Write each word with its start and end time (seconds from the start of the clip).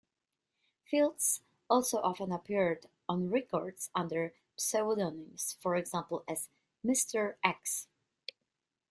Fields 0.83 1.41
also 1.69 1.99
often 1.99 2.31
appeared 2.31 2.87
on 3.07 3.29
records 3.29 3.91
under 3.93 4.33
pseudonyms, 4.55 5.55
for 5.61 5.75
example 5.75 6.23
as 6.27 6.49
Mr 6.83 7.35
X. 7.43 7.87